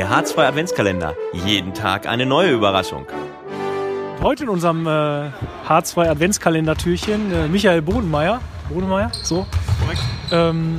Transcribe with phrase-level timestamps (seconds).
[0.00, 1.14] Der H2 Adventskalender.
[1.44, 3.04] Jeden Tag eine neue Überraschung.
[4.22, 5.28] Heute in unserem äh,
[5.68, 8.40] H2 Adventskalender-Türchen äh, Michael Bodenmeier.
[8.70, 9.46] Bodenmeier, so.
[9.78, 10.00] Korrekt.
[10.32, 10.78] Ähm,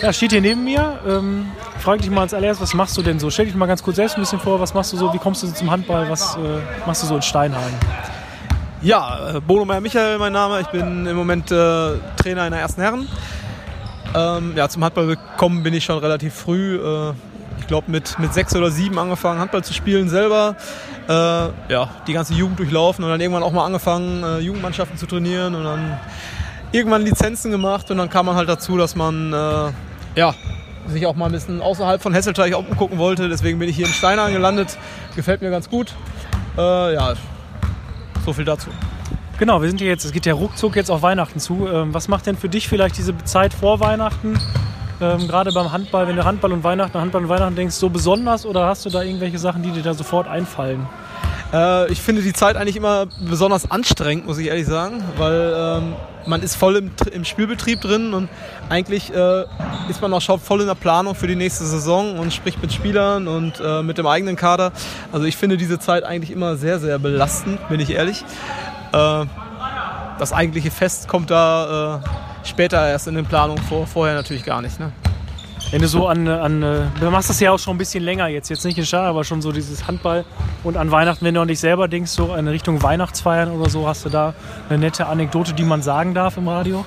[0.00, 1.00] ja, steht hier neben mir.
[1.08, 1.46] Ähm,
[1.80, 3.30] frage dich mal als allererstes, was machst du denn so?
[3.30, 5.42] Stell dich mal ganz kurz selbst ein bisschen vor, was machst du so, wie kommst
[5.42, 7.74] du so zum Handball, was äh, machst du so in Steinhagen?
[8.80, 10.60] Ja, äh, Meyer Michael, mein Name.
[10.60, 13.08] Ich bin im Moment äh, Trainer in der ersten Herren.
[14.14, 16.76] Ähm, ja, zum Handball gekommen bin ich schon relativ früh.
[16.76, 17.12] Äh,
[17.58, 20.56] ich glaube mit, mit sechs oder sieben angefangen Handball zu spielen selber.
[21.08, 25.06] Äh, ja, die ganze Jugend durchlaufen und dann irgendwann auch mal angefangen äh, Jugendmannschaften zu
[25.06, 25.98] trainieren und dann
[26.72, 29.70] irgendwann Lizenzen gemacht und dann kam man halt dazu, dass man äh,
[30.16, 30.34] ja,
[30.88, 33.28] sich auch mal ein bisschen außerhalb von Hesselteich umgucken wollte.
[33.28, 34.78] Deswegen bin ich hier in Steinhagen gelandet.
[35.14, 35.94] Gefällt mir ganz gut.
[36.56, 37.14] Äh, ja,
[38.24, 38.70] so viel dazu.
[39.38, 41.68] Genau, wir sind hier jetzt, es geht ja ruckzuck jetzt auf Weihnachten zu.
[41.68, 44.38] Ähm, was macht denn für dich vielleicht diese Zeit vor Weihnachten,
[45.00, 48.46] ähm, gerade beim Handball, wenn du Handball und Weihnachten, Handball und Weihnachten denkst, so besonders
[48.46, 50.86] oder hast du da irgendwelche Sachen, die dir da sofort einfallen?
[51.52, 55.94] Äh, ich finde die Zeit eigentlich immer besonders anstrengend, muss ich ehrlich sagen, weil ähm,
[56.26, 58.28] man ist voll im, im, Spielbetrieb drin und
[58.68, 59.44] eigentlich äh,
[59.88, 62.72] ist man auch schon voll in der Planung für die nächste Saison und spricht mit
[62.72, 64.72] Spielern und äh, mit dem eigenen Kader.
[65.12, 68.24] Also ich finde diese Zeit eigentlich immer sehr, sehr belastend, bin ich ehrlich.
[68.92, 69.24] Äh,
[70.18, 74.62] das eigentliche Fest kommt da äh, später erst in den Planungen vor, vorher natürlich gar
[74.62, 74.78] nicht.
[74.80, 74.92] Ne?
[75.70, 78.28] Wenn du so an, an, äh, du machst das ja auch schon ein bisschen länger
[78.28, 80.24] jetzt, jetzt nicht in Schar, aber schon so dieses Handball
[80.62, 83.88] und an Weihnachten, wenn du an dich selber denkst, so in Richtung Weihnachtsfeiern oder so,
[83.88, 84.34] hast du da
[84.68, 86.86] eine nette Anekdote, die man sagen darf im Radio?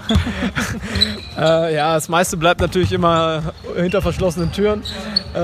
[1.38, 3.42] äh, ja, das meiste bleibt natürlich immer
[3.76, 4.82] hinter verschlossenen Türen.
[5.34, 5.40] Äh,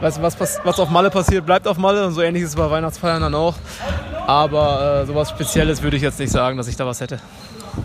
[0.00, 2.56] weißt, was, was, was auf Malle passiert, bleibt auf Malle und so ähnlich ist es
[2.56, 3.54] bei Weihnachtsfeiern dann auch.
[4.26, 7.20] Aber äh, sowas Spezielles würde ich jetzt nicht sagen, dass ich da was hätte.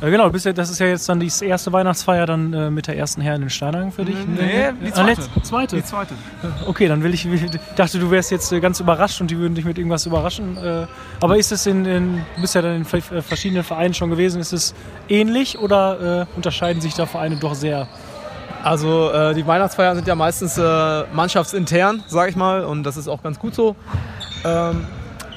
[0.01, 3.21] Ja, genau, das ist ja jetzt dann die erste Weihnachtsfeier dann äh, mit der ersten
[3.21, 4.15] Herren in Steinhagen für dich.
[4.25, 5.21] Nee, die zweite.
[5.21, 5.75] Ah, zweite.
[5.75, 6.13] Die zweite.
[6.65, 9.53] Okay, dann will ich, ich dachte, du wärst jetzt äh, ganz überrascht und die würden
[9.53, 10.57] dich mit irgendwas überraschen.
[10.57, 10.87] Äh,
[11.19, 14.39] aber ist es in, in, du bist ja dann in äh, verschiedenen Vereinen schon gewesen,
[14.39, 14.73] ist es
[15.09, 17.87] ähnlich oder äh, unterscheiden sich da Vereine doch sehr?
[18.63, 23.07] Also äh, die Weihnachtsfeiern sind ja meistens äh, mannschaftsintern, sage ich mal, und das ist
[23.07, 23.75] auch ganz gut so.
[24.45, 24.85] Ähm,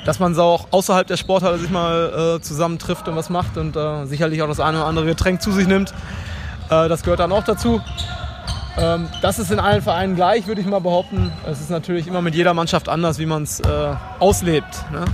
[0.04, 3.76] dass man so auch außerhalb der Sporthalle sich mal äh, zusammentrifft und was macht und
[3.76, 5.92] äh, sicherlich auch das eine oder andere Getränk zu sich nimmt.
[6.70, 7.80] Äh, das gehört dann auch dazu.
[8.76, 11.32] Ähm, das ist in allen Vereinen gleich, würde ich mal behaupten.
[11.46, 14.90] Es ist natürlich immer mit jeder Mannschaft anders, wie man es äh, auslebt.
[14.92, 15.04] Ne?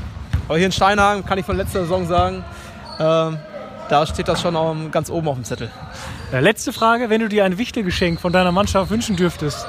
[0.48, 2.44] Aber hier in Steinhagen kann ich von letzter Saison sagen,
[2.98, 3.38] ähm,
[3.88, 5.70] da steht das schon ganz oben auf dem Zettel.
[6.32, 9.66] Letzte Frage, wenn du dir ein Wichtelgeschenk von deiner Mannschaft wünschen dürftest,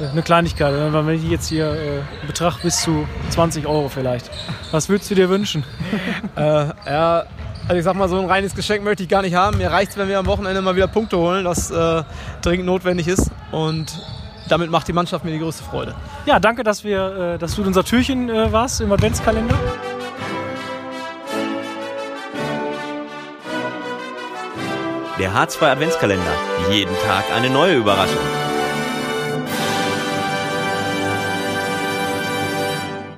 [0.00, 4.30] eine Kleinigkeit, wenn ich jetzt hier äh, Betrag bis zu 20 Euro vielleicht.
[4.70, 5.64] Was würdest du dir wünschen?
[6.36, 7.24] äh, ja,
[7.68, 9.58] also ich sag mal, so ein reines Geschenk möchte ich gar nicht haben.
[9.58, 12.02] Mir reicht es, wenn wir am Wochenende mal wieder Punkte holen, was äh,
[12.42, 13.30] dringend notwendig ist.
[13.50, 14.00] Und
[14.48, 15.94] damit macht die Mannschaft mir die größte Freude.
[16.26, 19.54] Ja, danke, dass, wir, äh, dass du unser Türchen äh, warst im Adventskalender.
[25.18, 26.32] Der H2 Adventskalender.
[26.70, 28.47] Jeden Tag eine neue Überraschung.